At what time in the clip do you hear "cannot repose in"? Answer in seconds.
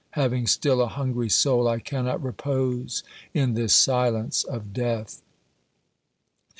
1.79-3.53